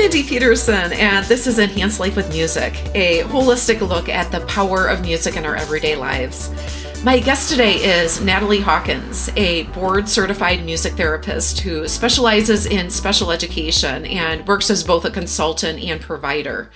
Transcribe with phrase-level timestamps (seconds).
[0.00, 4.86] Mindy Peterson, and this is Enhance Life with Music, a holistic look at the power
[4.86, 6.48] of music in our everyday lives.
[7.04, 13.30] My guest today is Natalie Hawkins, a board certified music therapist who specializes in special
[13.30, 16.70] education and works as both a consultant and provider.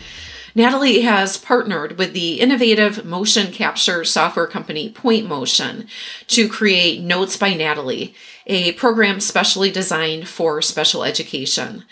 [0.55, 5.89] Natalie has partnered with the innovative motion capture software company Point Motion
[6.27, 8.15] to create Notes by Natalie,
[8.47, 11.85] a program specially designed for special education.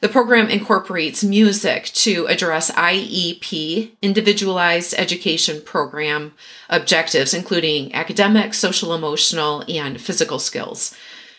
[0.00, 6.34] The program incorporates music to address IEP, individualized education program
[6.68, 10.94] objectives, including academic, social emotional, and physical skills.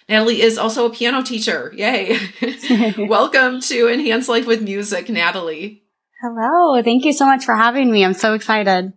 [0.09, 1.71] Natalie is also a piano teacher.
[1.73, 2.17] Yay.
[2.97, 5.83] Welcome to Enhance Life with Music, Natalie.
[6.21, 6.83] Hello.
[6.83, 8.03] Thank you so much for having me.
[8.03, 8.91] I'm so excited.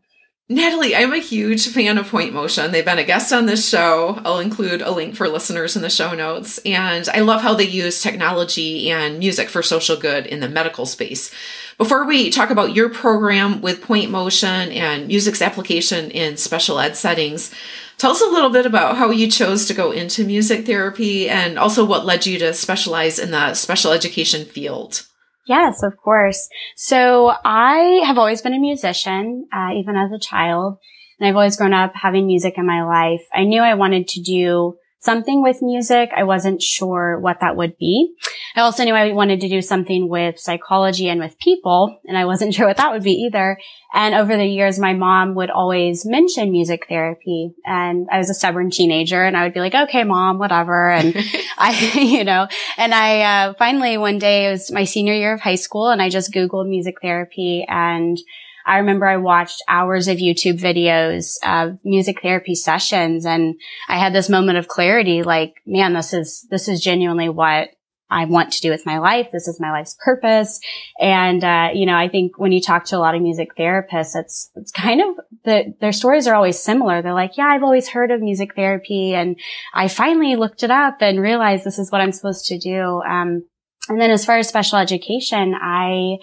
[0.54, 2.72] Natalie, I'm a huge fan of Point Motion.
[2.72, 4.20] They've been a guest on this show.
[4.22, 6.58] I'll include a link for listeners in the show notes.
[6.66, 10.84] And I love how they use technology and music for social good in the medical
[10.84, 11.32] space.
[11.78, 16.96] Before we talk about your program with Point Motion and music's application in special ed
[16.96, 17.50] settings,
[17.96, 21.58] tell us a little bit about how you chose to go into music therapy and
[21.58, 25.06] also what led you to specialize in the special education field.
[25.46, 26.48] Yes, of course.
[26.76, 30.78] So I have always been a musician, uh, even as a child,
[31.18, 33.22] and I've always grown up having music in my life.
[33.34, 36.10] I knew I wanted to do something with music.
[36.16, 38.14] I wasn't sure what that would be.
[38.54, 42.24] I also knew I wanted to do something with psychology and with people, and I
[42.24, 43.58] wasn't sure what that would be either.
[43.92, 47.52] And over the years, my mom would always mention music therapy.
[47.66, 50.90] And I was a stubborn teenager and I would be like, okay, mom, whatever.
[50.90, 51.14] And
[51.58, 52.46] I, you know,
[52.78, 56.00] and I, uh, finally one day it was my senior year of high school and
[56.00, 58.18] I just Googled music therapy and
[58.66, 63.54] I remember I watched hours of YouTube videos of music therapy sessions and
[63.88, 67.70] I had this moment of clarity, like, man, this is, this is genuinely what
[68.12, 69.28] I want to do with my life.
[69.32, 70.60] This is my life's purpose.
[71.00, 74.14] And, uh, you know, I think when you talk to a lot of music therapists,
[74.14, 77.00] it's, it's kind of the, their stories are always similar.
[77.00, 79.36] They're like, yeah, I've always heard of music therapy and
[79.72, 83.00] I finally looked it up and realized this is what I'm supposed to do.
[83.02, 83.44] Um,
[83.88, 86.18] and then as far as special education, I,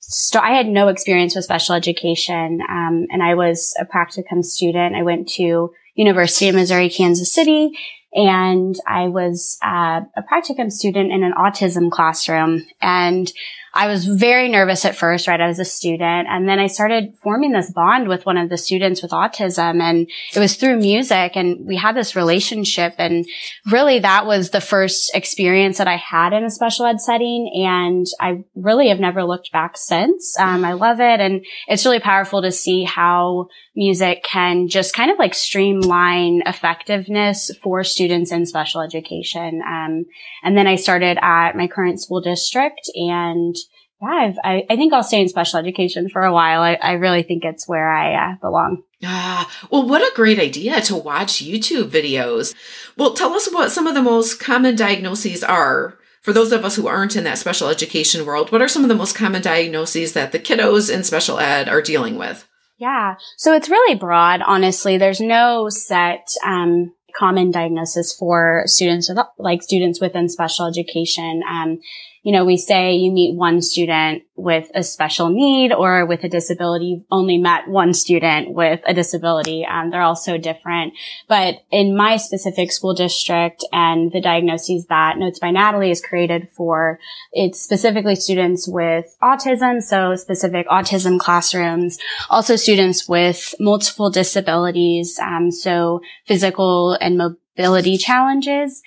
[0.00, 4.94] so I had no experience with special education, um, and I was a practicum student.
[4.94, 7.72] I went to University of Missouri, Kansas City,
[8.12, 12.66] and I was uh, a practicum student in an autism classroom.
[12.80, 13.30] And
[13.74, 15.40] I was very nervous at first, right?
[15.40, 16.26] I was a student.
[16.28, 19.80] And then I started forming this bond with one of the students with autism.
[19.82, 21.32] And it was through music.
[21.36, 22.94] And we had this relationship.
[22.98, 23.26] And
[23.70, 27.52] really that was the first experience that I had in a special ed setting.
[27.54, 30.36] And I really have never looked back since.
[30.38, 31.20] Um, I love it.
[31.20, 37.50] And it's really powerful to see how music can just kind of like streamline effectiveness
[37.62, 39.62] for students in special education.
[39.66, 40.06] Um,
[40.42, 43.54] and then I started at my current school district and
[44.00, 46.62] yeah, i I, think I'll stay in special education for a while.
[46.62, 48.82] I, I really think it's where I uh, belong.
[49.04, 52.54] Ah, well, what a great idea to watch YouTube videos.
[52.96, 56.76] Well, tell us what some of the most common diagnoses are for those of us
[56.76, 58.52] who aren't in that special education world.
[58.52, 61.82] What are some of the most common diagnoses that the kiddos in special ed are
[61.82, 62.46] dealing with?
[62.78, 63.16] Yeah.
[63.36, 64.98] So it's really broad, honestly.
[64.98, 71.42] There's no set, um, common diagnosis for students with, like students within special education.
[71.48, 71.80] Um,
[72.28, 76.28] you know, we say you meet one student with a special need or with a
[76.28, 76.84] disability.
[76.84, 79.64] You've only met one student with a disability.
[79.64, 80.92] Um, they're all so different.
[81.26, 86.50] But in my specific school district and the diagnoses that Notes by Natalie is created
[86.54, 87.00] for,
[87.32, 89.80] it's specifically students with autism.
[89.82, 95.18] So specific autism classrooms, also students with multiple disabilities.
[95.18, 98.82] Um, so physical and mobility challenges.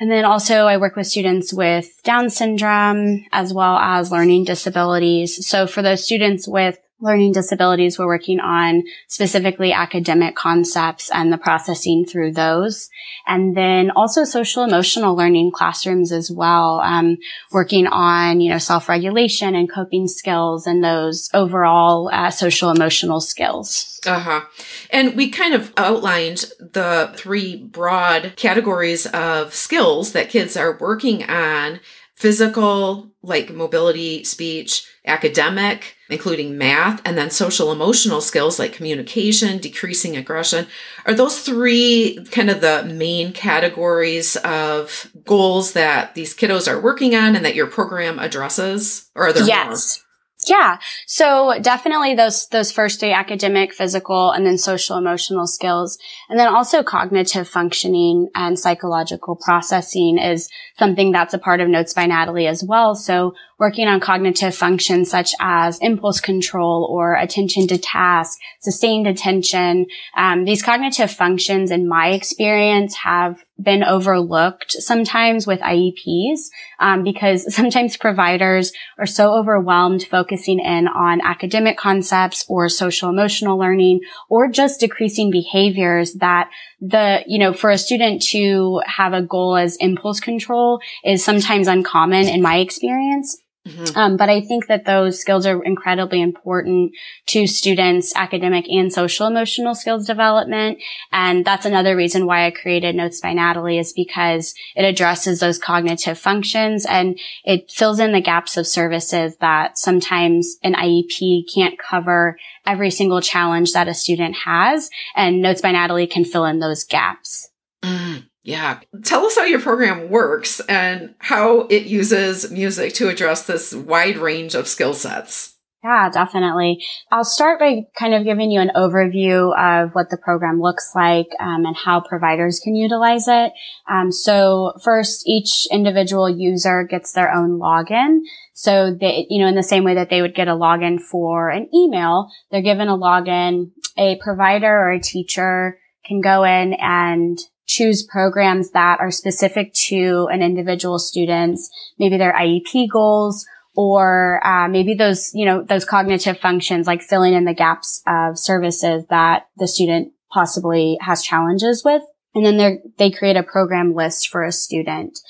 [0.00, 5.46] And then also I work with students with Down syndrome as well as learning disabilities.
[5.46, 11.38] So for those students with learning disabilities, we're working on specifically academic concepts and the
[11.38, 12.90] processing through those.
[13.26, 17.18] And then also social emotional learning classrooms as well, um,
[17.50, 24.00] working on, you know, self-regulation and coping skills and those overall uh, social emotional skills.
[24.06, 24.42] Uh-huh.
[24.90, 31.24] And we kind of outlined the three broad categories of skills that kids are working
[31.24, 31.80] on
[32.14, 40.16] physical, like mobility, speech, academic, including math, and then social emotional skills like communication, decreasing
[40.16, 40.66] aggression.
[41.06, 47.14] Are those three kind of the main categories of goals that these kiddos are working
[47.14, 49.10] on and that your program addresses?
[49.14, 49.98] Or are there yes.
[49.98, 50.09] more?
[50.46, 50.78] Yeah.
[51.06, 55.98] So definitely those, those first three academic, physical, and then social emotional skills.
[56.30, 60.48] And then also cognitive functioning and psychological processing is
[60.78, 62.94] something that's a part of Notes by Natalie as well.
[62.94, 69.86] So working on cognitive functions such as impulse control or attention to task, sustained attention.
[70.16, 76.48] Um, these cognitive functions in my experience have been overlooked sometimes with IEPs
[76.78, 83.58] um, because sometimes providers are so overwhelmed focusing in on academic concepts or social emotional
[83.58, 89.22] learning or just decreasing behaviors that the you know for a student to have a
[89.22, 93.36] goal as impulse control is sometimes uncommon in my experience
[93.70, 93.98] Mm-hmm.
[93.98, 96.92] Um, but I think that those skills are incredibly important
[97.26, 100.78] to students' academic and social emotional skills development.
[101.12, 105.58] And that's another reason why I created Notes by Natalie is because it addresses those
[105.58, 111.78] cognitive functions and it fills in the gaps of services that sometimes an IEP can't
[111.78, 114.90] cover every single challenge that a student has.
[115.14, 117.48] And Notes by Natalie can fill in those gaps.
[117.82, 118.29] Mm.
[118.50, 118.80] Yeah.
[119.04, 124.18] Tell us how your program works and how it uses music to address this wide
[124.18, 125.54] range of skill sets.
[125.84, 126.84] Yeah, definitely.
[127.12, 131.28] I'll start by kind of giving you an overview of what the program looks like
[131.38, 133.52] um, and how providers can utilize it.
[133.88, 138.18] Um, so first, each individual user gets their own login.
[138.52, 141.48] So they, you know, in the same way that they would get a login for
[141.50, 143.70] an email, they're given a login.
[143.96, 147.38] A provider or a teacher can go in and
[147.70, 151.70] choose programs that are specific to an individual student's,
[152.00, 153.46] maybe their IEP goals
[153.76, 158.36] or uh, maybe those, you know, those cognitive functions like filling in the gaps of
[158.36, 162.02] services that the student possibly has challenges with.
[162.34, 165.20] And then they create a program list for a student.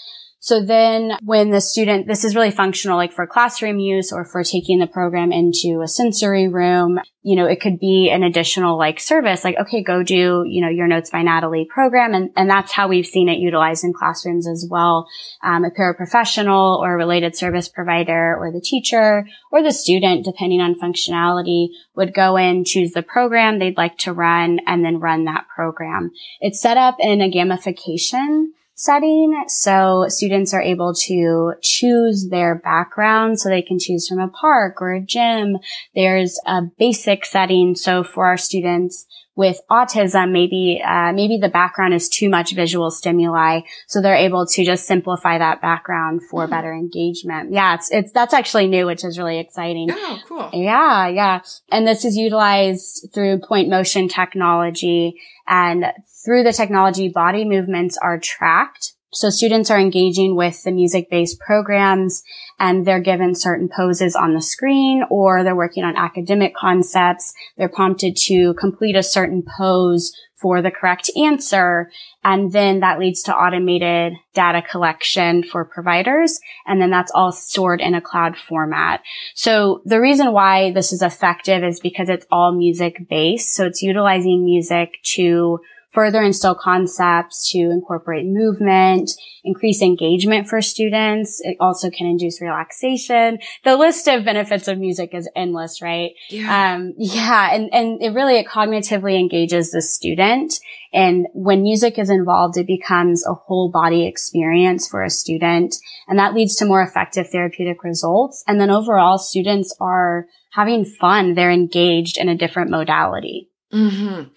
[0.42, 4.42] So then when the student, this is really functional, like for classroom use or for
[4.42, 9.00] taking the program into a sensory room, you know, it could be an additional like
[9.00, 12.14] service, like, okay, go do, you know, your Notes by Natalie program.
[12.14, 15.06] And, and that's how we've seen it utilized in classrooms as well.
[15.42, 20.62] Um, a paraprofessional or a related service provider or the teacher or the student, depending
[20.62, 25.26] on functionality, would go in, choose the program they'd like to run and then run
[25.26, 26.12] that program.
[26.40, 29.44] It's set up in a gamification setting.
[29.48, 33.38] So students are able to choose their background.
[33.38, 35.58] So they can choose from a park or a gym.
[35.94, 37.74] There's a basic setting.
[37.74, 39.06] So for our students,
[39.40, 43.62] with autism, maybe, uh, maybe the background is too much visual stimuli.
[43.86, 46.50] So they're able to just simplify that background for mm-hmm.
[46.50, 47.50] better engagement.
[47.50, 47.76] Yeah.
[47.76, 49.88] It's, it's, that's actually new, which is really exciting.
[49.90, 50.50] Oh, cool.
[50.52, 51.08] Yeah.
[51.08, 51.40] Yeah.
[51.70, 55.86] And this is utilized through point motion technology and
[56.22, 62.22] through the technology, body movements are tracked so students are engaging with the music-based programs
[62.58, 67.32] and they're given certain poses on the screen or they're working on academic concepts.
[67.56, 71.90] They're prompted to complete a certain pose for the correct answer.
[72.24, 76.40] And then that leads to automated data collection for providers.
[76.66, 79.02] And then that's all stored in a cloud format.
[79.34, 83.54] So the reason why this is effective is because it's all music based.
[83.54, 85.60] So it's utilizing music to
[85.92, 89.10] further instill concepts to incorporate movement,
[89.42, 91.40] increase engagement for students.
[91.42, 93.38] It also can induce relaxation.
[93.64, 96.12] The list of benefits of music is endless, right?
[96.28, 96.74] Yeah.
[96.74, 97.52] Um, yeah.
[97.52, 100.54] And, and it really, it cognitively engages the student.
[100.92, 105.74] And when music is involved, it becomes a whole body experience for a student.
[106.08, 108.44] And that leads to more effective therapeutic results.
[108.46, 111.34] And then overall, students are having fun.
[111.34, 113.48] They're engaged in a different modality.
[113.72, 114.30] Mm-hmm.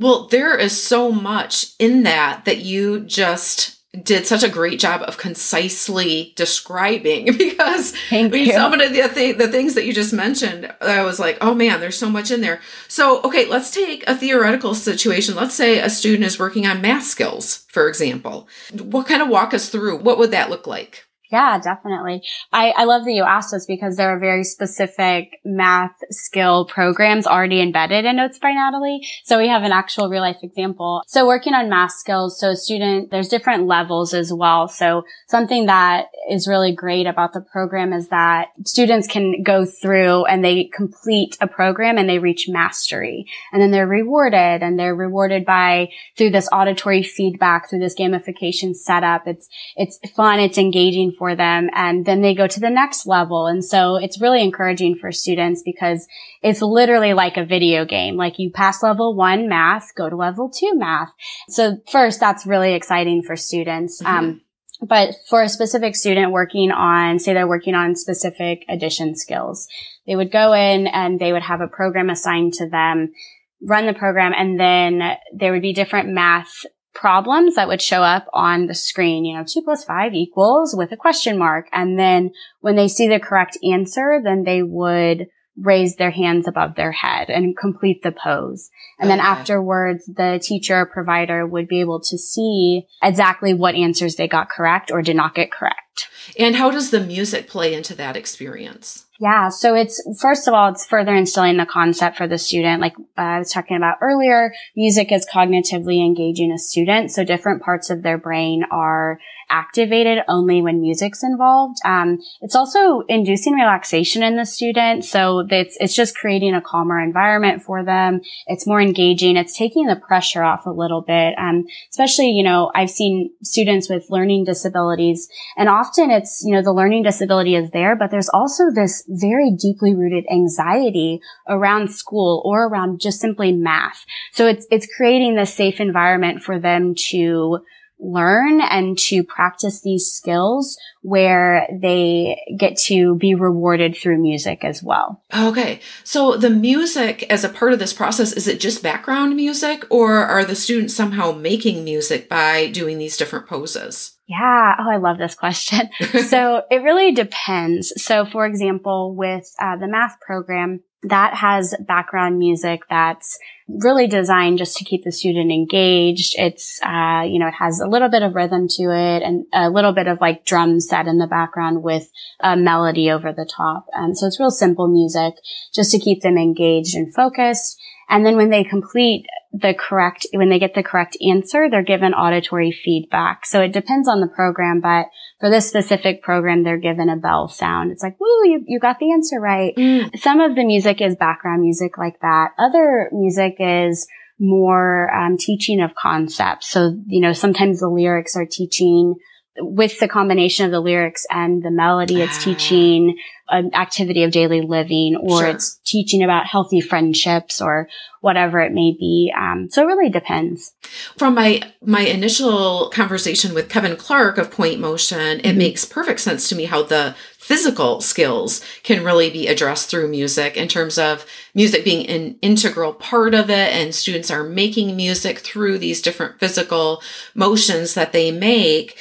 [0.00, 5.02] Well, there is so much in that that you just did such a great job
[5.02, 8.52] of concisely describing because Thank you.
[8.52, 11.80] some of the, th- the things that you just mentioned, I was like, oh man,
[11.80, 12.60] there's so much in there.
[12.88, 15.34] So, okay, let's take a theoretical situation.
[15.34, 18.48] Let's say a student is working on math skills, for example.
[18.72, 19.98] What kind of walk us through?
[19.98, 21.06] What would that look like?
[21.30, 22.22] Yeah, definitely.
[22.52, 27.24] I, I love that you asked this because there are very specific math skill programs
[27.24, 29.06] already embedded in Notes by Natalie.
[29.22, 31.02] So we have an actual real life example.
[31.06, 34.66] So working on math skills, so student, there's different levels as well.
[34.66, 40.24] So something that is really great about the program is that students can go through
[40.24, 44.96] and they complete a program and they reach mastery and then they're rewarded and they're
[44.96, 49.28] rewarded by through this auditory feedback, through this gamification setup.
[49.28, 50.40] It's, it's fun.
[50.40, 51.68] It's engaging for them.
[51.74, 53.46] And then they go to the next level.
[53.46, 56.08] And so it's really encouraging for students because
[56.42, 58.16] it's literally like a video game.
[58.16, 61.12] Like you pass level one math, go to level two math.
[61.48, 64.02] So first, that's really exciting for students.
[64.02, 64.16] Mm-hmm.
[64.16, 64.40] Um,
[64.82, 69.68] But for a specific student working on, say they're working on specific addition skills,
[70.06, 73.12] they would go in and they would have a program assigned to them,
[73.60, 76.64] run the program, and then there would be different math
[77.00, 80.92] problems that would show up on the screen, you know, two plus five equals with
[80.92, 81.66] a question mark.
[81.72, 82.30] And then
[82.60, 87.30] when they see the correct answer, then they would raise their hands above their head
[87.30, 88.70] and complete the pose.
[88.98, 89.16] And okay.
[89.16, 94.50] then afterwards, the teacher provider would be able to see exactly what answers they got
[94.50, 96.08] correct or did not get correct.
[96.38, 99.06] And how does the music play into that experience?
[99.20, 99.50] Yeah.
[99.50, 102.80] So it's, first of all, it's further instilling the concept for the student.
[102.80, 107.10] Like uh, I was talking about earlier, music is cognitively engaging a student.
[107.10, 109.20] So different parts of their brain are
[109.50, 111.78] activated only when music's involved.
[111.84, 115.04] Um, it's also inducing relaxation in the student.
[115.04, 118.20] So it's, it's just creating a calmer environment for them.
[118.46, 119.36] It's more engaging.
[119.36, 121.34] It's taking the pressure off a little bit.
[121.38, 126.62] Um, especially, you know, I've seen students with learning disabilities and often it's, you know,
[126.62, 132.42] the learning disability is there, but there's also this very deeply rooted anxiety around school
[132.44, 134.04] or around just simply math.
[134.32, 137.60] So it's, it's creating this safe environment for them to
[138.00, 144.82] learn and to practice these skills where they get to be rewarded through music as
[144.82, 145.22] well.
[145.34, 145.80] Okay.
[146.04, 150.16] So the music as a part of this process, is it just background music or
[150.16, 154.16] are the students somehow making music by doing these different poses?
[154.26, 154.74] Yeah.
[154.78, 155.88] Oh, I love this question.
[156.28, 157.92] so it really depends.
[158.02, 163.38] So for example, with uh, the math program, that has background music that's
[163.78, 166.34] really designed just to keep the student engaged.
[166.38, 169.70] It's, uh, you know, it has a little bit of rhythm to it and a
[169.70, 172.10] little bit of like drum set in the background with
[172.40, 173.86] a melody over the top.
[173.92, 175.34] And so it's real simple music
[175.74, 177.80] just to keep them engaged and focused.
[178.10, 182.12] And then when they complete the correct, when they get the correct answer, they're given
[182.12, 183.46] auditory feedback.
[183.46, 185.06] So it depends on the program, but
[185.38, 187.92] for this specific program, they're given a bell sound.
[187.92, 189.74] It's like, woo, you, you got the answer right.
[189.76, 190.18] Mm.
[190.18, 192.48] Some of the music is background music like that.
[192.58, 194.06] Other music is
[194.38, 196.70] more um, teaching of concepts.
[196.70, 199.16] So, you know, sometimes the lyrics are teaching
[199.58, 202.44] with the combination of the lyrics and the melody, it's ah.
[202.44, 203.16] teaching
[203.48, 205.48] an activity of daily living or sure.
[205.48, 207.88] it's teaching about healthy friendships or
[208.20, 209.32] whatever it may be.
[209.36, 210.72] Um, so it really depends.
[211.16, 215.46] From my my initial conversation with Kevin Clark of Point Motion, mm-hmm.
[215.46, 217.16] it makes perfect sense to me how the
[217.50, 222.92] physical skills can really be addressed through music in terms of music being an integral
[222.92, 227.02] part of it and students are making music through these different physical
[227.34, 228.96] motions that they make.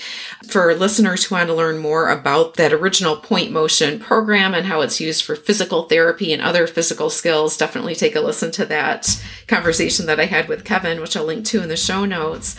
[0.48, 4.82] For listeners who want to learn more about that original point motion program and how
[4.82, 9.24] it's used for physical therapy and other physical skills, definitely take a listen to that
[9.46, 12.56] conversation that I had with Kevin, which I'll link to in the show notes.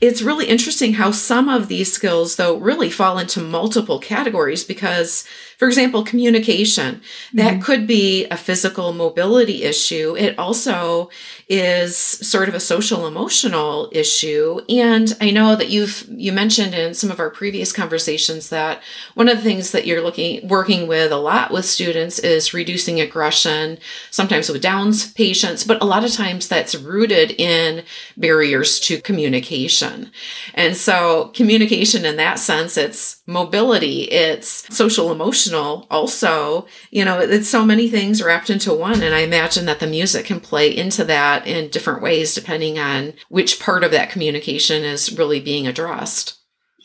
[0.00, 5.24] It's really interesting how some of these skills, though, really fall into multiple categories because
[5.60, 7.02] for example, communication.
[7.34, 7.62] That mm-hmm.
[7.62, 10.16] could be a physical mobility issue.
[10.16, 11.10] It also
[11.50, 14.62] is sort of a social emotional issue.
[14.70, 18.80] And I know that you've you mentioned in some of our previous conversations that
[19.12, 22.98] one of the things that you're looking working with a lot with students is reducing
[22.98, 23.76] aggression,
[24.10, 27.84] sometimes with Downs patients, but a lot of times that's rooted in
[28.16, 30.10] barriers to communication.
[30.54, 37.18] And so communication in that sense, it's mobility, it's social emotional emotional also you know
[37.20, 40.74] it's so many things wrapped into one and i imagine that the music can play
[40.74, 45.66] into that in different ways depending on which part of that communication is really being
[45.66, 46.36] addressed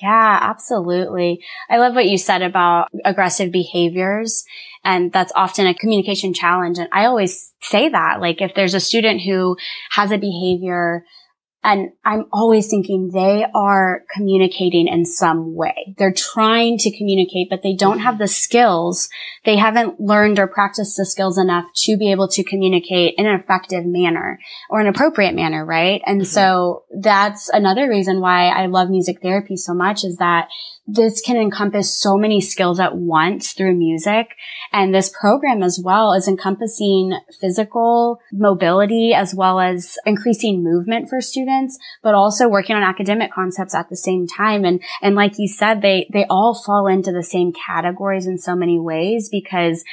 [0.02, 1.40] yeah, absolutely.
[1.70, 4.44] I love what you said about aggressive behaviors.
[4.84, 6.78] And that's often a communication challenge.
[6.78, 9.56] And I always say that, like, if there's a student who
[9.92, 11.06] has a behavior
[11.66, 15.96] and I'm always thinking they are communicating in some way.
[15.98, 19.10] They're trying to communicate, but they don't have the skills.
[19.46, 23.40] They haven't learned or practiced the skills enough to be able to communicate in an
[23.40, 26.04] effective manner or an appropriate manner, right?
[26.06, 26.28] And mm-hmm.
[26.28, 30.48] so that's another reason why I love music therapy so much is that
[30.88, 34.28] this can encompass so many skills at once through music.
[34.72, 41.22] And this program as well is encompassing physical mobility as well as increasing movement for
[41.22, 41.55] students,
[42.02, 44.64] but also working on academic concepts at the same time.
[44.66, 48.56] And, and like you said, they, they all fall into the same categories in so
[48.56, 49.84] many ways because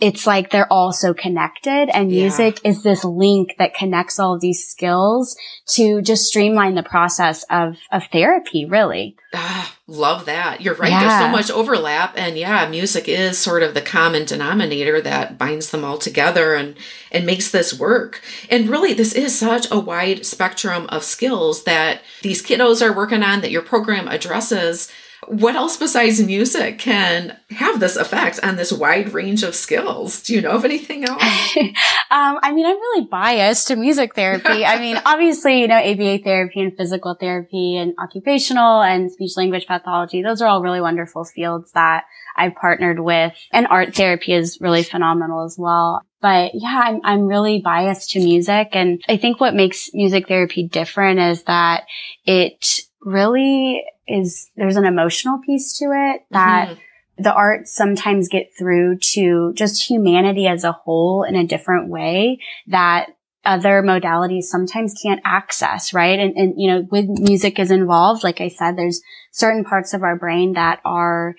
[0.00, 2.70] it's like they're all so connected and music yeah.
[2.70, 5.36] is this link that connects all these skills
[5.66, 9.16] to just streamline the process of, of therapy, really.
[9.34, 10.60] Ah, love that.
[10.60, 10.90] You're right.
[10.90, 11.00] Yeah.
[11.00, 12.14] There's so much overlap.
[12.16, 16.76] And yeah, music is sort of the common denominator that binds them all together and,
[17.10, 18.22] and makes this work.
[18.48, 23.24] And really, this is such a wide spectrum of skills that these kiddos are working
[23.24, 24.88] on that your program addresses
[25.26, 30.22] what else besides music can have this effect on this wide range of skills?
[30.22, 31.22] Do you know of anything else?
[31.56, 34.64] um, I mean, I'm really biased to music therapy.
[34.64, 39.66] I mean, obviously, you know, ABA therapy and physical therapy and occupational and speech language
[39.66, 42.04] pathology, those are all really wonderful fields that
[42.36, 43.34] I've partnered with.
[43.52, 46.02] And art therapy is really phenomenal as well.
[46.20, 48.68] But yeah, I'm, I'm really biased to music.
[48.72, 51.84] And I think what makes music therapy different is that
[52.24, 57.22] it really is, there's an emotional piece to it that mm-hmm.
[57.22, 62.40] the arts sometimes get through to just humanity as a whole in a different way
[62.66, 63.10] that
[63.44, 66.18] other modalities sometimes can't access, right?
[66.18, 69.00] And, and, you know, with music is involved, like I said, there's
[69.30, 71.34] certain parts of our brain that are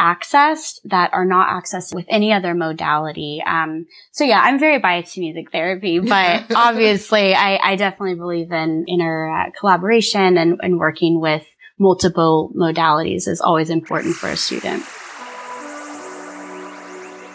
[0.00, 3.42] accessed that are not accessed with any other modality.
[3.44, 8.50] Um, so yeah, I'm very biased to music therapy, but obviously I, I, definitely believe
[8.50, 11.46] in inner uh, collaboration and, and working with
[11.80, 14.84] multiple modalities is always important for a student.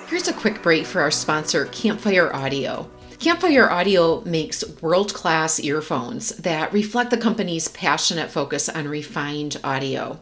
[0.08, 2.90] Here's a quick break for our sponsor, Campfire Audio.
[3.18, 10.20] Campfire Audio makes world class earphones that reflect the company's passionate focus on refined audio.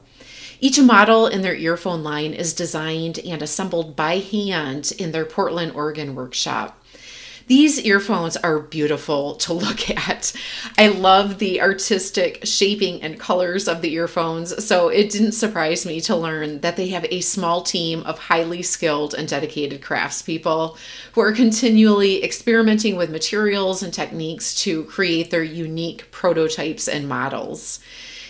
[0.62, 5.74] Each model in their earphone line is designed and assembled by hand in their Portland,
[5.74, 6.82] Oregon workshop.
[7.48, 10.34] These earphones are beautiful to look at.
[10.78, 16.00] I love the artistic shaping and colors of the earphones, so it didn't surprise me
[16.02, 20.78] to learn that they have a small team of highly skilled and dedicated craftspeople
[21.14, 27.80] who are continually experimenting with materials and techniques to create their unique prototypes and models.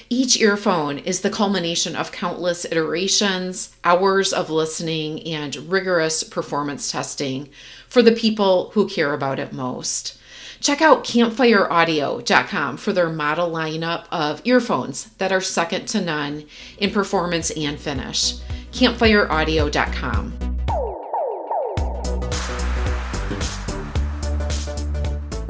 [0.09, 7.49] Each earphone is the culmination of countless iterations, hours of listening, and rigorous performance testing
[7.93, 10.17] for the people who care about it most.
[10.59, 16.45] Check out campfireaudio.com for their model lineup of earphones that are second to none
[16.79, 18.33] in performance and finish.
[18.71, 20.42] campfireaudio.com.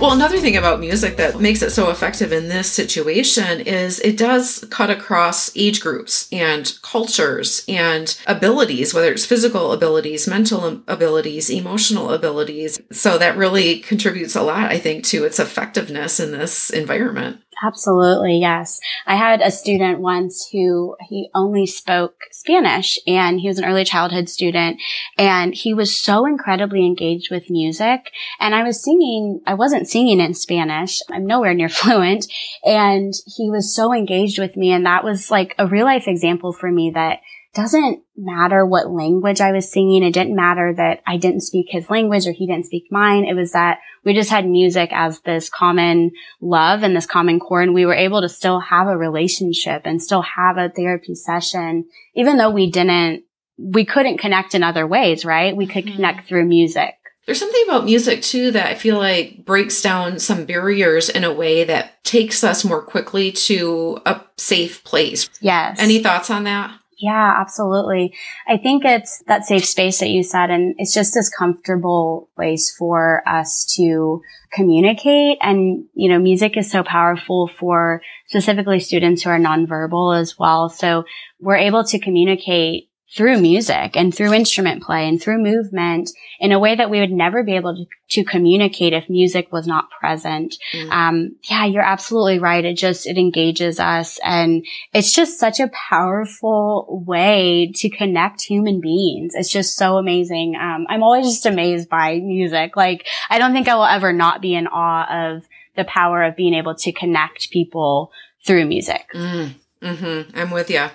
[0.03, 4.17] Well, another thing about music that makes it so effective in this situation is it
[4.17, 11.49] does cut across age groups and cultures and abilities, whether it's physical abilities, mental abilities,
[11.49, 12.81] emotional abilities.
[12.91, 17.39] So that really contributes a lot, I think, to its effectiveness in this environment.
[17.61, 18.79] Absolutely, yes.
[19.05, 23.83] I had a student once who he only spoke Spanish and he was an early
[23.83, 24.79] childhood student
[25.17, 30.19] and he was so incredibly engaged with music and I was singing, I wasn't singing
[30.19, 30.99] in Spanish.
[31.11, 32.27] I'm nowhere near fluent
[32.63, 36.53] and he was so engaged with me and that was like a real life example
[36.53, 37.19] for me that
[37.53, 40.03] doesn't matter what language I was singing.
[40.03, 43.25] It didn't matter that I didn't speak his language or he didn't speak mine.
[43.25, 46.11] It was that we just had music as this common
[46.41, 47.61] love and this common core.
[47.61, 51.85] And we were able to still have a relationship and still have a therapy session,
[52.15, 53.23] even though we didn't,
[53.57, 55.55] we couldn't connect in other ways, right?
[55.55, 55.95] We could mm-hmm.
[55.95, 56.95] connect through music.
[57.25, 61.31] There's something about music too that I feel like breaks down some barriers in a
[61.31, 65.29] way that takes us more quickly to a safe place.
[65.39, 65.77] Yes.
[65.79, 66.77] Any thoughts on that?
[67.03, 68.15] Yeah, absolutely.
[68.47, 72.73] I think it's that safe space that you said, and it's just this comfortable place
[72.73, 74.21] for us to
[74.53, 75.37] communicate.
[75.41, 80.69] And, you know, music is so powerful for specifically students who are nonverbal as well.
[80.69, 81.03] So
[81.41, 86.59] we're able to communicate through music and through instrument play and through movement in a
[86.59, 90.55] way that we would never be able to, to communicate if music was not present.
[90.73, 90.89] Mm.
[90.91, 92.65] Um, yeah, you're absolutely right.
[92.65, 98.81] It just, it engages us and it's just such a powerful way to connect human
[98.81, 99.35] beings.
[99.35, 100.55] It's just so amazing.
[100.55, 102.75] Um, I'm always just amazed by music.
[102.75, 105.43] Like, I don't think I will ever not be in awe of
[105.75, 108.11] the power of being able to connect people
[108.45, 109.05] through music.
[109.13, 109.55] Mm.
[109.83, 110.37] Mm-hmm.
[110.37, 110.87] I'm with you.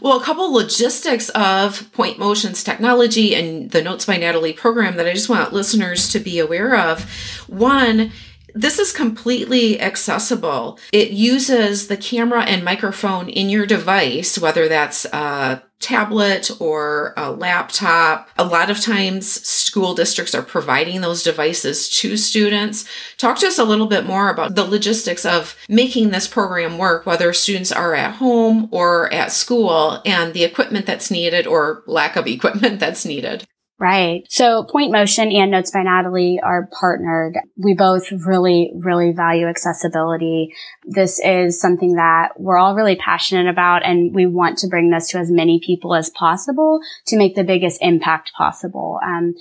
[0.00, 5.06] Well, a couple logistics of Point Motion's technology and the Notes by Natalie program that
[5.06, 7.04] I just want listeners to be aware of.
[7.46, 8.10] One,
[8.54, 10.78] this is completely accessible.
[10.92, 17.30] It uses the camera and microphone in your device, whether that's a tablet or a
[17.30, 18.30] laptop.
[18.38, 22.84] A lot of times school districts are providing those devices to students.
[23.18, 27.04] Talk to us a little bit more about the logistics of making this program work,
[27.04, 32.16] whether students are at home or at school and the equipment that's needed or lack
[32.16, 33.44] of equipment that's needed.
[33.82, 34.24] Right.
[34.30, 37.36] So Point Motion and Notes by Natalie are partnered.
[37.56, 40.54] We both really, really value accessibility.
[40.84, 45.08] This is something that we're all really passionate about and we want to bring this
[45.08, 49.00] to as many people as possible to make the biggest impact possible.
[49.04, 49.34] Um,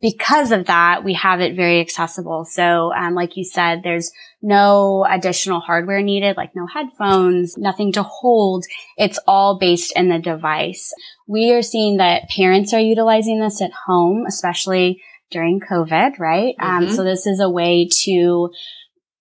[0.00, 2.46] because of that, we have it very accessible.
[2.46, 8.02] So, um, like you said, there's no additional hardware needed, like no headphones, nothing to
[8.02, 8.64] hold.
[8.96, 10.92] It's all based in the device.
[11.26, 16.54] We are seeing that parents are utilizing this at home, especially during COVID, right?
[16.58, 16.88] Um, mm-hmm.
[16.88, 18.50] Um, so this is a way to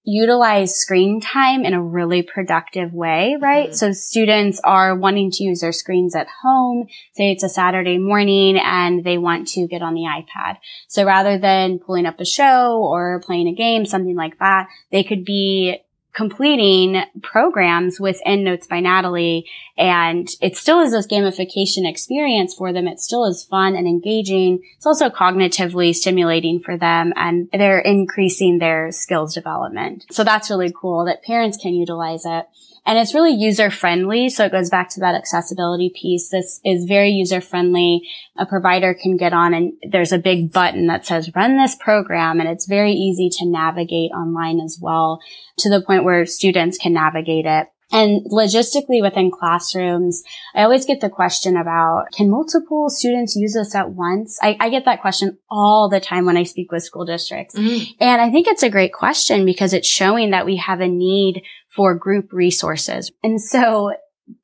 [0.06, 3.68] utilize screen time in a really productive way, right?
[3.68, 3.76] Mm-hmm.
[3.76, 6.88] So students are wanting to use their screens at home.
[7.14, 10.58] Say it's a Saturday morning and they want to get on the iPad.
[10.90, 15.04] So rather than pulling up a show or playing a game, something like that, they
[15.04, 15.78] could be
[16.14, 19.50] completing programs within Notes by Natalie.
[19.78, 22.88] And it still is this gamification experience for them.
[22.88, 24.64] It still is fun and engaging.
[24.78, 30.06] It's also cognitively stimulating for them and they're increasing their skills development.
[30.12, 32.46] So that's really cool that parents can utilize it.
[32.86, 34.30] And it's really user friendly.
[34.30, 36.30] So it goes back to that accessibility piece.
[36.30, 38.02] This is very user friendly.
[38.38, 42.40] A provider can get on and there's a big button that says run this program
[42.40, 45.20] and it's very easy to navigate online as well
[45.58, 47.68] to the point where students can navigate it.
[47.94, 50.24] And logistically within classrooms,
[50.56, 54.40] I always get the question about, can multiple students use this at once?
[54.42, 57.54] I, I get that question all the time when I speak with school districts.
[57.54, 57.92] Mm-hmm.
[58.00, 61.44] And I think it's a great question because it's showing that we have a need
[61.76, 63.12] for group resources.
[63.24, 63.94] And so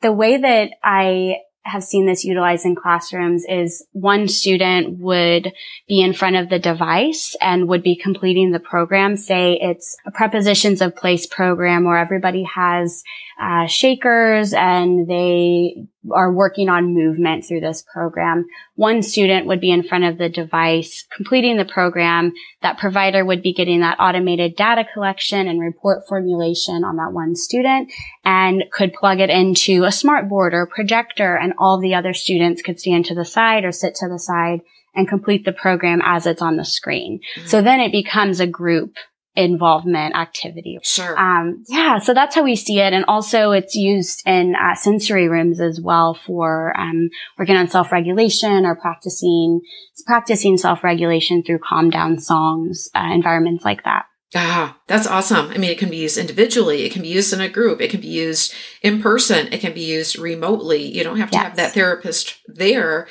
[0.02, 5.54] the way that I have seen this utilized in classrooms is one student would
[5.88, 9.15] be in front of the device and would be completing the program.
[9.15, 13.04] Say it's a prepositions of place program where everybody has
[13.42, 18.46] uh, shakers and they are working on movement through this program.
[18.76, 22.32] One student would be in front of the device completing the program.
[22.62, 27.36] That provider would be getting that automated data collection and report formulation on that one
[27.36, 27.92] student
[28.24, 32.62] and could plug it into a smart board or projector and all the other students
[32.62, 34.62] could stand to the side or sit to the side
[34.96, 37.20] and complete the program as it's on the screen.
[37.38, 37.48] Mm-hmm.
[37.48, 38.96] So then it becomes a group
[39.36, 40.80] involvement activity.
[40.84, 41.18] Sure.
[41.18, 42.94] Um, yeah, so that's how we see it.
[42.94, 48.65] And also it's used in uh, sensory rooms as well for um, working on self-regulation
[48.65, 49.62] or practicing
[50.06, 54.06] practicing self-regulation through calm down songs, uh, environments like that.
[54.36, 55.50] Ah, that's awesome.
[55.50, 56.84] I mean, it can be used individually.
[56.84, 57.82] It can be used in a group.
[57.82, 59.52] It can be used in person.
[59.52, 60.84] It can be used remotely.
[60.84, 61.46] You don't have to yes.
[61.46, 63.08] have that therapist there.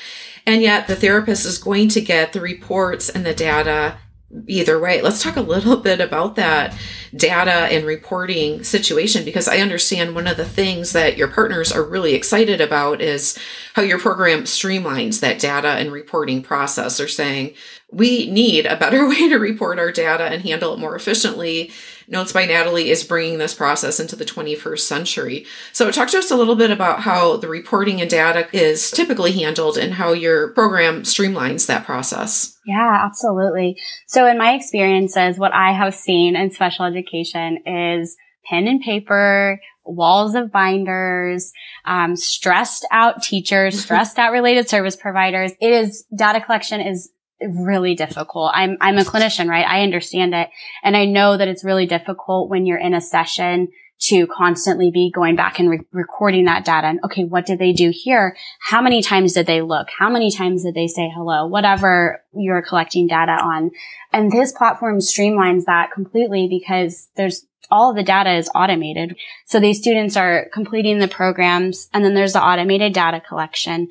[0.47, 3.99] And yet the therapist is going to get the reports and the data
[4.47, 5.01] either way.
[5.01, 6.77] Let's talk a little bit about that
[7.15, 11.83] data and reporting situation because I understand one of the things that your partners are
[11.83, 13.39] really excited about is
[13.75, 16.99] how your program streamlines that data and reporting process.
[16.99, 17.55] They're saying
[17.91, 21.71] we need a better way to report our data and handle it more efficiently
[22.11, 25.47] Notes by Natalie is bringing this process into the 21st century.
[25.75, 29.33] So, talk to us a little bit about how the reporting and data is typically
[29.33, 32.57] handled and how your program streamlines that process.
[32.67, 33.77] Yeah, absolutely.
[34.07, 38.17] So, in my experiences, what I have seen in special education is
[38.49, 41.53] pen and paper, walls of binders,
[41.85, 45.53] um, stressed out teachers, stressed out related service providers.
[45.61, 48.53] It is data collection is really difficult.
[48.55, 49.67] I'm, I'm a clinician, right?
[49.67, 50.51] I understand it.
[50.83, 53.69] And I know that it's really difficult when you're in a session
[54.01, 56.87] to constantly be going back and re- recording that data.
[56.87, 58.37] And okay, what did they do here?
[58.61, 59.89] How many times did they look?
[59.97, 61.47] How many times did they say hello?
[61.47, 63.73] Whatever you're collecting data on.
[64.13, 69.17] And this platform streamlines that completely because there's all of the data is automated.
[69.47, 73.89] So these students are completing the programs and then there's the automated data collection.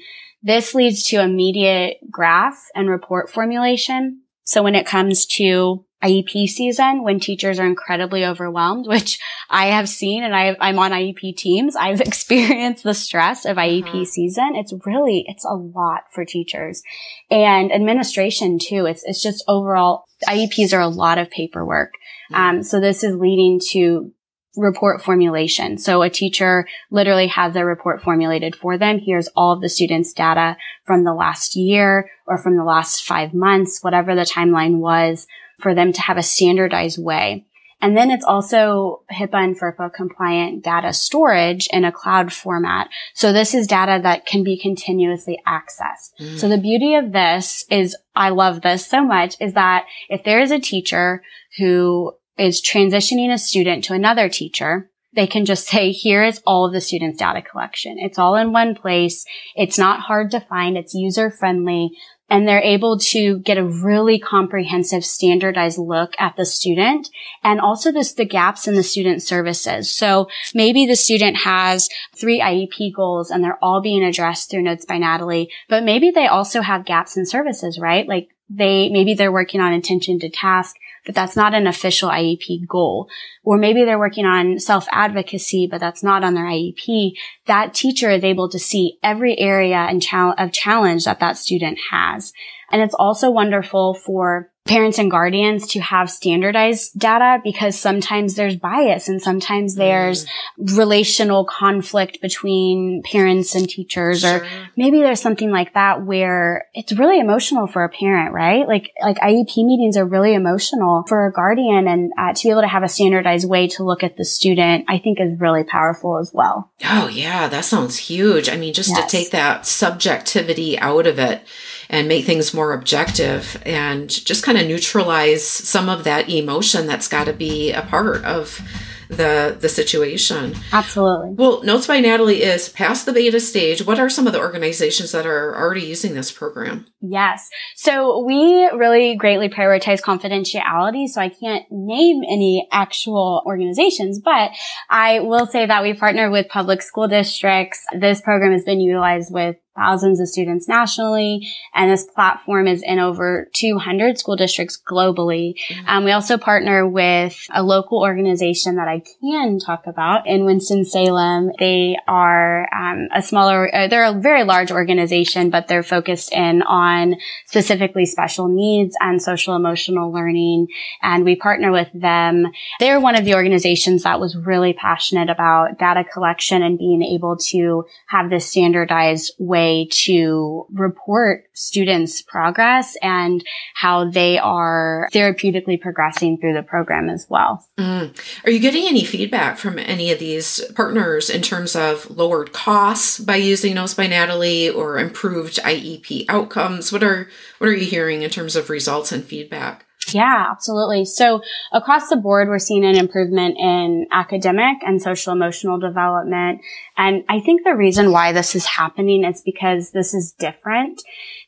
[0.47, 4.21] This leads to immediate graph and report formulation.
[4.45, 9.89] So when it comes to IEP season, when teachers are incredibly overwhelmed, which I have
[9.89, 14.05] seen and I, am on IEP teams, I've experienced the stress of IEP uh-huh.
[14.05, 14.53] season.
[14.55, 16.81] It's really, it's a lot for teachers
[17.29, 18.85] and administration too.
[18.85, 21.91] It's, it's just overall, IEPs are a lot of paperwork.
[22.31, 22.41] Mm-hmm.
[22.41, 24.13] Um, so this is leading to
[24.57, 25.77] report formulation.
[25.77, 28.99] So a teacher literally has their report formulated for them.
[28.99, 33.33] Here's all of the students' data from the last year or from the last five
[33.33, 35.27] months, whatever the timeline was
[35.59, 37.45] for them to have a standardized way.
[37.79, 42.89] And then it's also HIPAA and FERPA compliant data storage in a cloud format.
[43.13, 46.13] So this is data that can be continuously accessed.
[46.19, 46.39] Mm.
[46.39, 50.41] So the beauty of this is, I love this so much, is that if there
[50.41, 51.21] is a teacher
[51.59, 56.65] who is transitioning a student to another teacher, they can just say, here is all
[56.65, 57.97] of the student's data collection.
[57.97, 59.25] It's all in one place.
[59.55, 60.77] It's not hard to find.
[60.77, 61.91] It's user friendly.
[62.29, 67.09] and they're able to get a really comprehensive standardized look at the student
[67.43, 69.95] and also this, the gaps in the student services.
[69.95, 74.85] So maybe the student has three IEP goals and they're all being addressed through Notes
[74.85, 78.07] by Natalie, but maybe they also have gaps in services, right?
[78.07, 80.75] Like they, maybe they're working on attention to task
[81.07, 83.07] but that's not an official IEP goal.
[83.43, 87.13] Or maybe they're working on self advocacy, but that's not on their IEP.
[87.45, 90.05] That teacher is able to see every area and
[90.37, 92.33] of challenge that that student has.
[92.69, 98.55] And it's also wonderful for parents and guardians to have standardized data because sometimes there's
[98.55, 100.77] bias and sometimes there's mm.
[100.77, 104.39] relational conflict between parents and teachers sure.
[104.39, 108.67] or maybe there's something like that where it's really emotional for a parent, right?
[108.67, 112.61] Like, like IEP meetings are really emotional for a guardian and uh, to be able
[112.61, 116.17] to have a standardized way to look at the student, I think is really powerful
[116.19, 116.71] as well.
[116.83, 118.49] Oh yeah, that sounds huge.
[118.49, 119.03] I mean, just yes.
[119.03, 121.41] to take that subjectivity out of it
[121.89, 127.07] and make things more objective and just kind of neutralize some of that emotion that's
[127.07, 128.61] got to be a part of
[129.09, 130.55] the the situation.
[130.71, 131.31] Absolutely.
[131.31, 133.85] Well, Notes by Natalie is past the beta stage.
[133.85, 136.85] What are some of the organizations that are already using this program?
[137.01, 137.49] Yes.
[137.75, 141.07] So we really greatly prioritize confidentiality.
[141.07, 144.51] So I can't name any actual organizations, but
[144.89, 147.85] I will say that we partner with public school districts.
[147.97, 152.99] This program has been utilized with thousands of students nationally, and this platform is in
[152.99, 155.53] over 200 school districts globally.
[155.69, 155.87] Mm-hmm.
[155.87, 161.51] Um, we also partner with a local organization that I can talk about in Winston-Salem.
[161.59, 166.63] They are um, a smaller, uh, they're a very large organization, but they're focused in
[166.63, 170.67] on specifically special needs and social emotional learning.
[171.01, 172.47] And we partner with them.
[172.79, 177.37] They're one of the organizations that was really passionate about data collection and being able
[177.37, 185.79] to have this standardized way way to report students' progress and how they are therapeutically
[185.79, 187.65] progressing through the program as well.
[187.77, 188.15] Mm.
[188.45, 193.19] Are you getting any feedback from any of these partners in terms of lowered costs
[193.19, 196.91] by using Notes by Natalie or improved IEP outcomes?
[196.91, 197.27] What are
[197.57, 199.86] what are you hearing in terms of results and feedback?
[200.13, 201.05] Yeah, absolutely.
[201.05, 201.41] So
[201.71, 206.61] across the board, we're seeing an improvement in academic and social emotional development.
[206.95, 211.01] And I think the reason why this is happening is because this is different.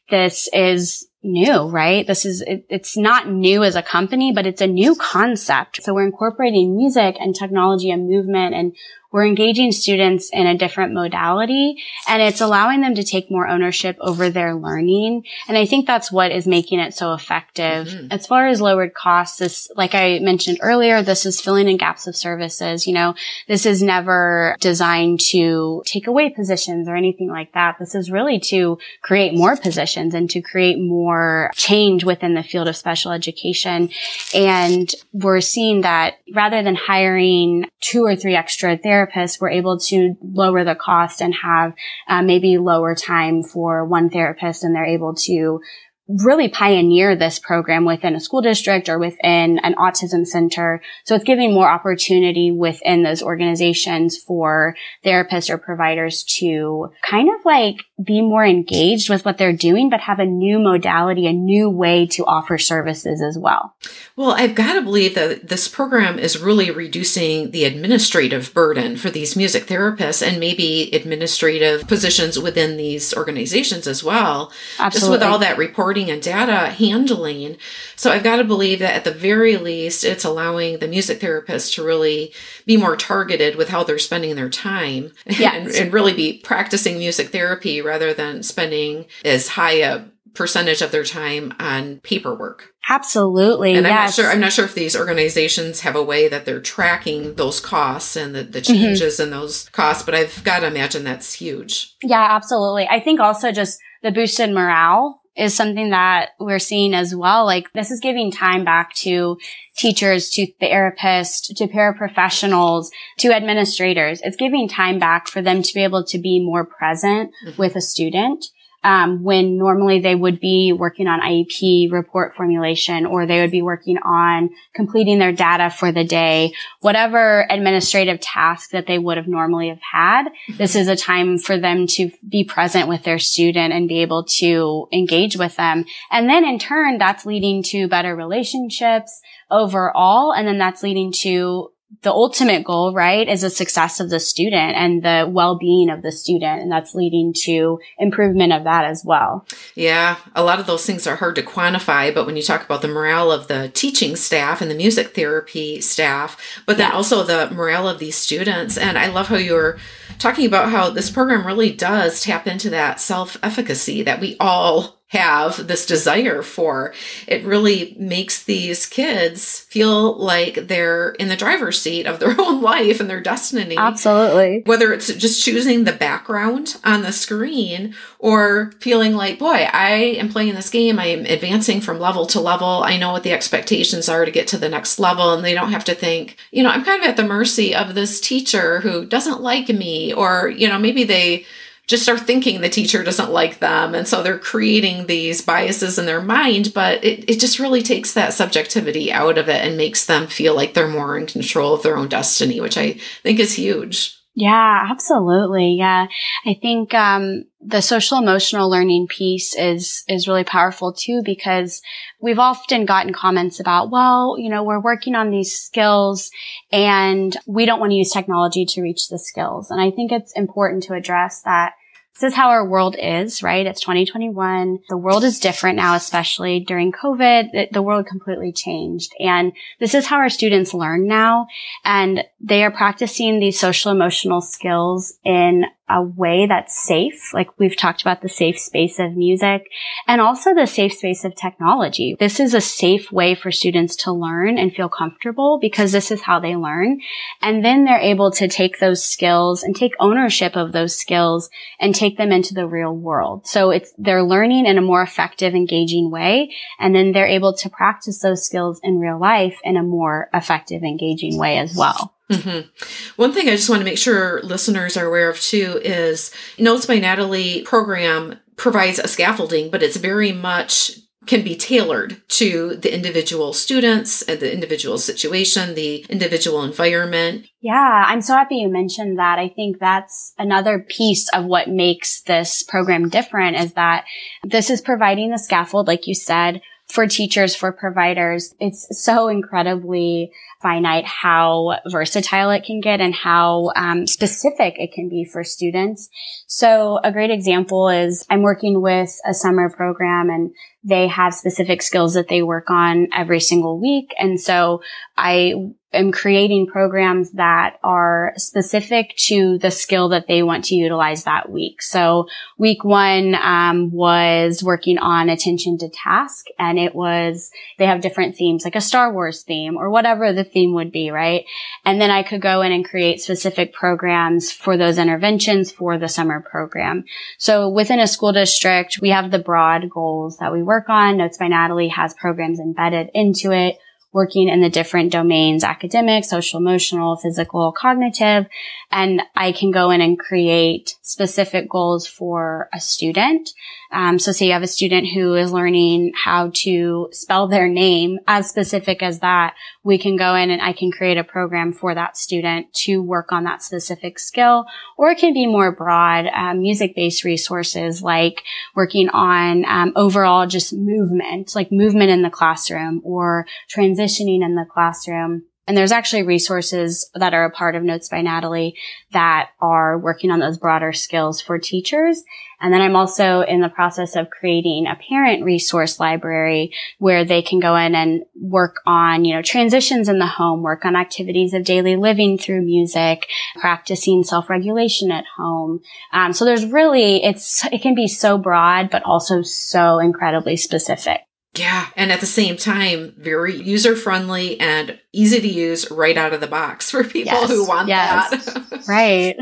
[0.10, 2.08] This is new, right?
[2.08, 5.84] This is, it, it's not new as a company, but it's a new concept.
[5.84, 8.76] So we're incorporating music and technology and movement and
[9.12, 13.98] we're engaging students in a different modality and it's allowing them to take more ownership
[14.00, 15.26] over their learning.
[15.48, 17.88] And I think that's what is making it so effective.
[17.88, 18.08] Mm-hmm.
[18.12, 22.08] As far as lowered costs, this, like I mentioned earlier, this is filling in gaps
[22.08, 22.86] of services.
[22.86, 23.15] You know,
[23.48, 27.78] this is never designed to take away positions or anything like that.
[27.80, 32.67] This is really to create more positions and to create more change within the field
[32.67, 33.89] of special education.
[34.36, 39.80] And we're seeing that rather than hiring two or three extra therapists, therapists, we're able
[39.80, 41.74] to lower the cost and have
[42.08, 45.62] uh, maybe lower time for one therapist and they're able to
[46.10, 50.82] really pioneer this program within a school district or within an autism center.
[51.06, 57.45] So it's giving more opportunity within those organizations for therapists or providers to kind of
[57.45, 61.69] like be more engaged with what they're doing, but have a new modality, a new
[61.69, 63.76] way to offer services as well.
[64.15, 69.10] Well, I've got to believe that this program is really reducing the administrative burden for
[69.10, 74.52] these music therapists and maybe administrative positions within these organizations as well.
[74.80, 75.00] Absolutely.
[75.00, 77.58] Just with all that reporting reporting and data handling.
[77.96, 81.74] So I've got to believe that at the very least, it's allowing the music therapist
[81.76, 82.34] to really
[82.66, 85.56] be more targeted with how they're spending their time yes.
[85.56, 90.92] and, and really be practicing music therapy rather than spending as high a percentage of
[90.92, 92.74] their time on paperwork.
[92.88, 93.74] Absolutely.
[93.76, 94.18] And I'm yes.
[94.18, 97.60] not sure I'm not sure if these organizations have a way that they're tracking those
[97.60, 98.74] costs and the, the mm-hmm.
[98.74, 99.24] changes mm-hmm.
[99.24, 101.96] in those costs, but I've got to imagine that's huge.
[102.04, 102.88] Yeah, absolutely.
[102.88, 107.46] I think also just the boosted morale is something that we're seeing as well.
[107.46, 109.38] Like this is giving time back to
[109.78, 112.88] teachers, to therapists, to paraprofessionals,
[113.20, 114.22] to administrators.
[114.24, 117.62] It's giving time back for them to be able to be more present mm-hmm.
[117.62, 118.46] with a student
[118.84, 123.62] um, when normally they would be working on IEP report formulation or they would be
[123.62, 129.28] working on completing their data for the day, whatever administrative task that they would have
[129.28, 130.30] normally have had.
[130.58, 134.24] This is a time for them to be present with their student and be able
[134.38, 135.86] to engage with them.
[136.10, 140.32] And then in turn, that's leading to better relationships overall.
[140.32, 144.75] And then that's leading to the ultimate goal, right, is the success of the student
[144.75, 146.62] and the well-being of the student.
[146.62, 149.45] And that's leading to improvement of that as well.
[149.75, 150.17] Yeah.
[150.36, 152.88] A lot of those things are hard to quantify, but when you talk about the
[152.88, 156.95] morale of the teaching staff and the music therapy staff, but then yeah.
[156.95, 158.78] also the morale of these students.
[158.78, 159.78] And I love how you're
[160.19, 165.65] talking about how this program really does tap into that self-efficacy that we all have
[165.65, 166.93] this desire for.
[167.28, 172.62] It really makes these kids feel like they're in the driver's seat of their own
[172.62, 173.76] life and their destiny.
[173.76, 174.62] Absolutely.
[174.65, 180.30] Whether it's just choosing the background on the screen or feeling like, boy, I am
[180.30, 181.00] playing this game.
[181.00, 182.84] I am advancing from level to level.
[182.84, 185.34] I know what the expectations are to get to the next level.
[185.34, 187.95] And they don't have to think, you know, I'm kind of at the mercy of
[187.95, 191.48] this teacher who doesn't like me or, you know, maybe they
[191.89, 193.95] just are thinking the teacher doesn't like them.
[193.95, 198.13] And so they're creating these biases in their mind, but it, it just really takes
[198.13, 201.82] that subjectivity out of it and makes them feel like they're more in control of
[201.82, 204.15] their own destiny, which I think is huge.
[204.36, 205.73] Yeah, absolutely.
[205.80, 206.06] Yeah.
[206.45, 211.82] I think, um, the social emotional learning piece is, is really powerful too, because
[212.21, 216.30] we've often gotten comments about, well, you know, we're working on these skills
[216.71, 219.71] and we don't want to use technology to reach the skills.
[219.71, 221.73] And I think it's important to address that
[222.20, 223.66] this is how our world is, right?
[223.66, 224.80] It's 2021.
[224.90, 227.72] The world is different now, especially during COVID.
[227.72, 229.14] The world completely changed.
[229.20, 231.48] And this is how our students learn now.
[231.86, 237.34] And they are practicing these social emotional skills in a way that's safe.
[237.34, 239.69] Like we've talked about the safe space of music
[240.08, 242.15] and also the safe space of technology.
[242.19, 246.21] This is a safe way for students to learn and feel comfortable because this is
[246.21, 246.99] how they learn.
[247.41, 251.49] And then they're able to take those skills and take ownership of those skills
[251.80, 253.47] and take them into the real world.
[253.47, 256.54] So it's, they're learning in a more effective, engaging way.
[256.80, 260.84] And then they're able to practice those skills in real life in a more effective,
[260.84, 262.13] engaging way as well.
[262.30, 262.70] Mm-hmm.
[263.15, 266.86] One thing I just want to make sure listeners are aware of too is Notes
[266.86, 270.92] by Natalie program provides a scaffolding, but it's very much
[271.30, 277.46] can be tailored to the individual students, uh, the individual situation, the individual environment.
[277.62, 279.38] Yeah, I'm so happy you mentioned that.
[279.38, 284.06] I think that's another piece of what makes this program different is that
[284.44, 288.56] this is providing the scaffold, like you said, for teachers, for providers.
[288.60, 295.08] It's so incredibly finite how versatile it can get and how um, specific it can
[295.08, 296.10] be for students.
[296.48, 300.52] So a great example is I'm working with a summer program and
[300.84, 304.13] they have specific skills that they work on every single week.
[304.17, 304.82] And so
[305.17, 305.54] I
[305.91, 311.50] am creating programs that are specific to the skill that they want to utilize that
[311.50, 311.82] week.
[311.82, 318.02] So week one um, was working on attention to task, and it was they have
[318.02, 321.46] different themes, like a Star Wars theme or whatever the theme would be, right?
[321.86, 326.08] And then I could go in and create specific programs for those interventions for the
[326.08, 327.06] summer program.
[327.38, 331.18] So within a school district, we have the broad goals that we work on.
[331.18, 333.78] Notes by Natalie has programs embedded into it
[334.12, 338.48] working in the different domains, academic, social, emotional, physical, cognitive.
[338.92, 343.50] And I can go in and create specific goals for a student.
[343.92, 348.20] Um, so say you have a student who is learning how to spell their name
[348.28, 349.54] as specific as that.
[349.89, 353.32] We can go in and I can create a program for that student to work
[353.32, 354.65] on that specific skill,
[354.99, 358.43] or it can be more broad, um, music-based resources like
[358.75, 364.67] working on um, overall just movement, like movement in the classroom or transitioning in the
[364.71, 365.45] classroom.
[365.70, 368.76] And there's actually resources that are a part of Notes by Natalie
[369.12, 372.24] that are working on those broader skills for teachers.
[372.60, 377.44] And then I'm also in the process of creating a parent resource library where they
[377.44, 381.54] can go in and work on, you know, transitions in the home, work on activities
[381.54, 383.28] of daily living through music,
[383.60, 385.82] practicing self-regulation at home.
[386.12, 391.22] Um, so there's really, it's, it can be so broad, but also so incredibly specific.
[391.56, 391.88] Yeah.
[391.96, 396.42] And at the same time, very user friendly and easy to use right out of
[396.42, 397.50] the box for people yes.
[397.50, 398.46] who want yes.
[398.46, 398.84] that.
[398.88, 399.36] right.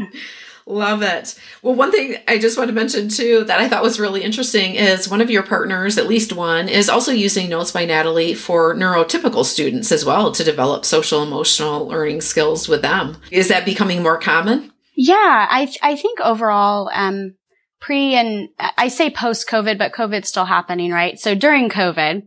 [0.66, 1.40] Love it.
[1.62, 4.76] Well, one thing I just want to mention too that I thought was really interesting
[4.76, 8.76] is one of your partners, at least one, is also using Notes by Natalie for
[8.76, 13.16] neurotypical students as well to develop social emotional learning skills with them.
[13.32, 14.74] Is that becoming more common?
[14.94, 17.36] Yeah, I I think overall, um,
[17.80, 21.20] pre and I say post COVID, but COVID's still happening, right?
[21.20, 22.24] So during COVID,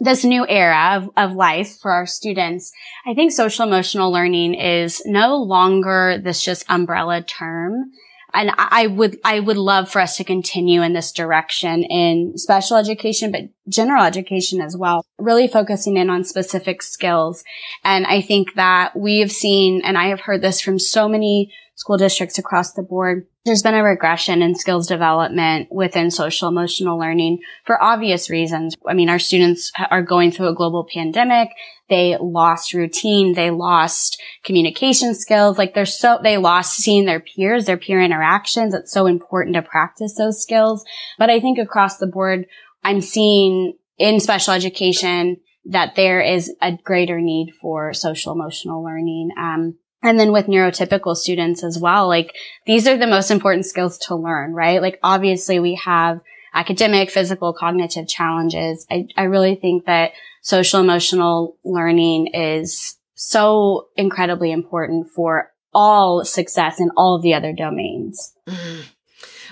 [0.00, 2.72] this new era of, of life for our students,
[3.06, 7.92] I think social emotional learning is no longer this just umbrella term
[8.34, 12.76] and I would, I would love for us to continue in this direction in special
[12.76, 17.44] education, but general education as well, really focusing in on specific skills.
[17.84, 21.96] And I think that we've seen, and I have heard this from so many school
[21.96, 27.40] districts across the board, there's been a regression in skills development within social emotional learning
[27.64, 28.74] for obvious reasons.
[28.88, 31.48] I mean, our students are going through a global pandemic.
[31.90, 33.34] They lost routine.
[33.34, 35.58] They lost communication skills.
[35.58, 38.72] Like they're so, they lost seeing their peers, their peer interactions.
[38.72, 40.84] It's so important to practice those skills.
[41.18, 42.46] But I think across the board,
[42.82, 49.30] I'm seeing in special education that there is a greater need for social emotional learning.
[49.38, 52.34] Um, and then with neurotypical students as well, like
[52.66, 54.80] these are the most important skills to learn, right?
[54.82, 56.20] Like obviously we have
[56.52, 58.86] academic, physical, cognitive challenges.
[58.90, 66.78] I, I really think that social emotional learning is so incredibly important for all success
[66.78, 68.34] in all of the other domains.
[68.46, 68.80] Mm-hmm.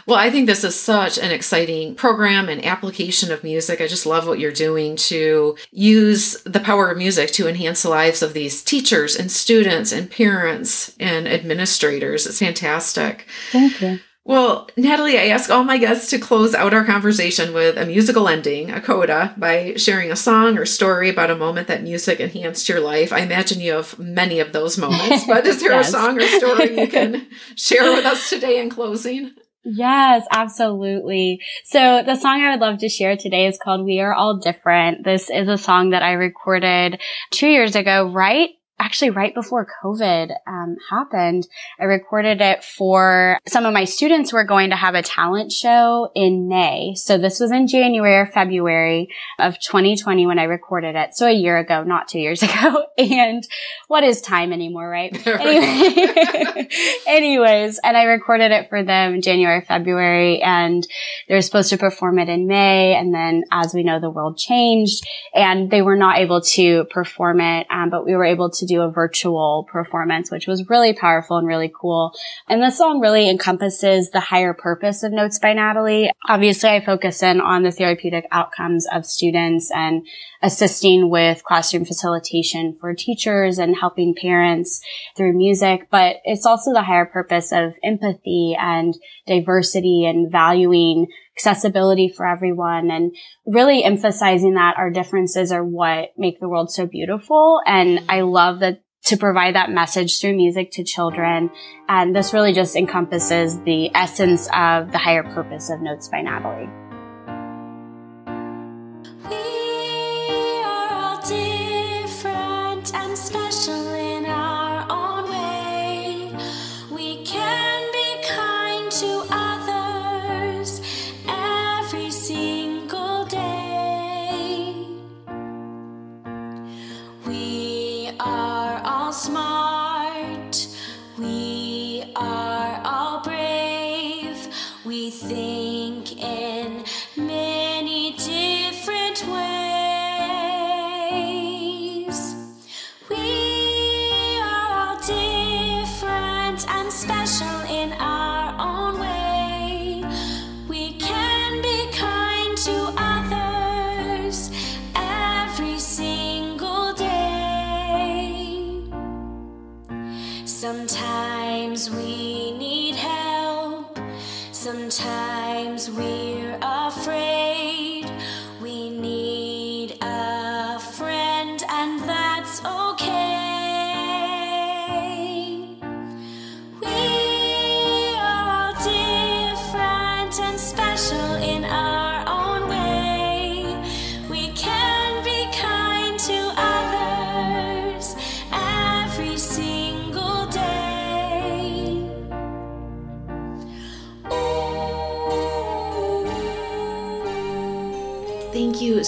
[0.07, 3.80] Well, I think this is such an exciting program and application of music.
[3.80, 7.90] I just love what you're doing to use the power of music to enhance the
[7.90, 12.26] lives of these teachers and students and parents and administrators.
[12.26, 13.26] It's fantastic.
[13.50, 14.00] Thank you.
[14.24, 18.28] Well, Natalie, I ask all my guests to close out our conversation with a musical
[18.28, 22.68] ending, a coda, by sharing a song or story about a moment that music enhanced
[22.68, 23.12] your life.
[23.12, 25.88] I imagine you have many of those moments, but is there yes.
[25.88, 27.26] a song or story you can
[27.57, 29.32] share with us today in closing?
[29.64, 31.40] Yes, absolutely.
[31.64, 35.04] So the song I would love to share today is called We Are All Different.
[35.04, 37.00] This is a song that I recorded
[37.30, 38.50] two years ago, right
[38.82, 41.46] actually right before COVID um, happened.
[41.80, 46.10] I recorded it for some of my students were going to have a talent show
[46.16, 46.94] in May.
[46.96, 49.08] So this was in January or February
[49.38, 51.14] of 2020 when I recorded it.
[51.14, 52.86] So a year ago, not two years ago.
[52.98, 53.46] and
[53.86, 55.14] what is time anymore, right?
[55.26, 56.68] anyway,
[57.06, 60.84] anyways, and I recorded it for them January, February, and
[61.28, 62.94] they were supposed to perform it in May.
[62.94, 67.40] And then as we know, the world changed and they were not able to perform
[67.40, 67.68] it.
[67.70, 71.46] Um, but we were able to do a virtual performance, which was really powerful and
[71.46, 72.12] really cool.
[72.48, 76.10] And the song really encompasses the higher purpose of Notes by Natalie.
[76.28, 80.06] Obviously, I focus in on the therapeutic outcomes of students and
[80.42, 84.80] assisting with classroom facilitation for teachers and helping parents
[85.16, 88.94] through music, but it's also the higher purpose of empathy and
[89.26, 91.06] diversity and valuing
[91.36, 93.14] accessibility for everyone and
[93.46, 97.60] really emphasizing that our differences are what make the world so beautiful.
[97.66, 101.50] And I love that to provide that message through music to children.
[101.88, 106.68] And this really just encompasses the essence of the higher purpose of Notes by Natalie.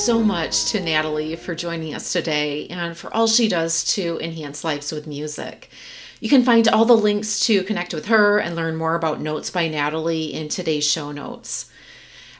[0.04, 4.62] So much to Natalie for joining us today and for all she does to enhance
[4.62, 5.70] lives with music.
[6.20, 9.48] You can find all the links to connect with her and learn more about Notes
[9.48, 11.70] by Natalie in today's show notes.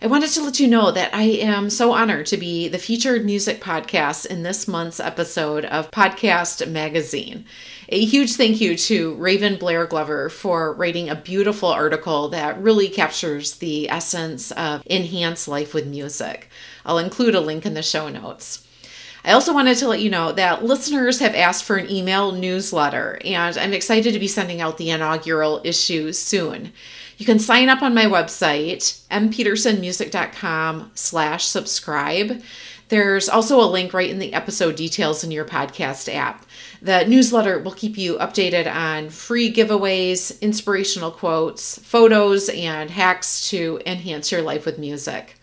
[0.05, 3.25] I wanted to let you know that I am so honored to be the featured
[3.25, 7.47] music podcast in this month's episode of Podcast Magazine.
[7.89, 12.91] A huge thank you to Raven Blair Glover for writing a beautiful article that really
[12.91, 16.51] captures the essence of enhanced life with music.
[16.85, 18.69] I'll include a link in the show notes.
[19.25, 23.19] I also wanted to let you know that listeners have asked for an email newsletter,
[23.25, 26.75] and I'm excited to be sending out the inaugural issue soon.
[27.17, 32.43] You can sign up on my website, mpetersonmusic.com slash subscribe.
[32.89, 36.45] There's also a link right in the episode details in your podcast app.
[36.83, 43.81] The newsletter will keep you updated on free giveaways, inspirational quotes, photos, and hacks to
[43.87, 45.37] enhance your life with music.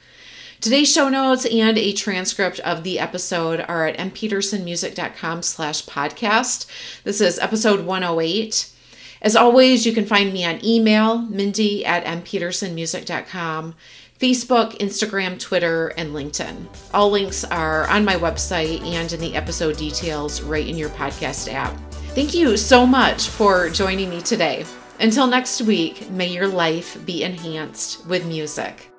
[0.60, 6.68] Today's show notes and a transcript of the episode are at mpetersonmusic.com slash podcast.
[7.04, 8.71] This is episode 108.
[9.22, 13.76] As always, you can find me on email, mindy at mpetersonmusic.com,
[14.20, 16.68] Facebook, Instagram, Twitter, and LinkedIn.
[16.94, 21.52] All links are on my website and in the episode details right in your podcast
[21.52, 21.76] app.
[22.14, 24.66] Thank you so much for joining me today.
[25.00, 28.91] Until next week, may your life be enhanced with music.